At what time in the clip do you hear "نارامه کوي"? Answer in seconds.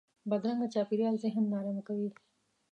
1.53-2.09